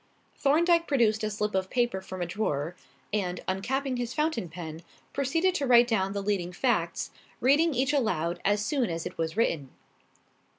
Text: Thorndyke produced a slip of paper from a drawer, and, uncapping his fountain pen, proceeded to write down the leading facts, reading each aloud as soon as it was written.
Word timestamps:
Thorndyke 0.35 0.87
produced 0.87 1.23
a 1.23 1.29
slip 1.29 1.53
of 1.53 1.69
paper 1.69 2.01
from 2.01 2.23
a 2.23 2.25
drawer, 2.25 2.75
and, 3.13 3.39
uncapping 3.47 3.97
his 3.99 4.15
fountain 4.15 4.49
pen, 4.49 4.81
proceeded 5.13 5.53
to 5.53 5.67
write 5.67 5.87
down 5.87 6.13
the 6.13 6.23
leading 6.23 6.51
facts, 6.53 7.11
reading 7.39 7.75
each 7.75 7.93
aloud 7.93 8.41
as 8.43 8.65
soon 8.65 8.89
as 8.89 9.05
it 9.05 9.19
was 9.19 9.37
written. 9.37 9.69